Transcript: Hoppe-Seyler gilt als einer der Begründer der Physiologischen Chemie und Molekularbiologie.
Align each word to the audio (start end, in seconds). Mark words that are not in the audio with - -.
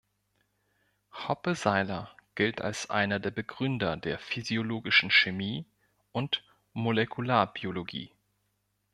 Hoppe-Seyler 1.13 2.09
gilt 2.33 2.59
als 2.59 2.89
einer 2.89 3.19
der 3.19 3.29
Begründer 3.29 3.97
der 3.97 4.17
Physiologischen 4.17 5.11
Chemie 5.11 5.63
und 6.11 6.43
Molekularbiologie. 6.73 8.11